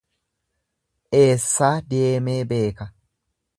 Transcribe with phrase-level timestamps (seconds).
[1.19, 2.91] eessaa deemee beeka?